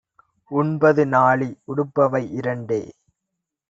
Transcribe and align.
உண்பது 0.51 1.03
நாழி; 1.05 1.49
உடுப்பவை 1.67 2.23
இரண்டே 2.31 2.81